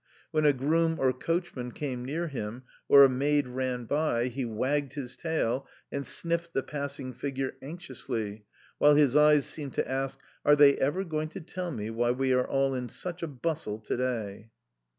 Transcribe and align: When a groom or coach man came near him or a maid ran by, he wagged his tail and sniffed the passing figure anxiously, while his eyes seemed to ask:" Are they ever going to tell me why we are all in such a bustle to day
When 0.31 0.47
a 0.47 0.51
groom 0.53 0.97
or 0.99 1.13
coach 1.13 1.55
man 1.55 1.73
came 1.73 2.03
near 2.03 2.27
him 2.27 2.63
or 2.89 3.03
a 3.03 3.07
maid 3.07 3.47
ran 3.47 3.85
by, 3.85 4.29
he 4.29 4.45
wagged 4.45 4.93
his 4.93 5.15
tail 5.15 5.67
and 5.91 6.03
sniffed 6.07 6.53
the 6.53 6.63
passing 6.63 7.13
figure 7.13 7.53
anxiously, 7.61 8.45
while 8.79 8.95
his 8.95 9.15
eyes 9.15 9.45
seemed 9.45 9.75
to 9.75 9.87
ask:" 9.87 10.19
Are 10.43 10.55
they 10.55 10.75
ever 10.77 11.03
going 11.03 11.29
to 11.29 11.39
tell 11.39 11.69
me 11.69 11.91
why 11.91 12.09
we 12.09 12.33
are 12.33 12.47
all 12.47 12.73
in 12.73 12.89
such 12.89 13.21
a 13.21 13.27
bustle 13.27 13.77
to 13.81 13.95
day 13.95 14.49